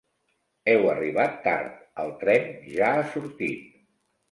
[0.71, 3.73] Heu arribat tard: el tren ja ha sortit.